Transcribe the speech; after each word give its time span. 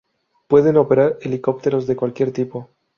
Pueden 0.47 0.77
operar 0.77 1.19
helicópteros 1.21 1.85
de 1.85 1.95
cualquier 1.95 2.31
tipo. 2.33 2.71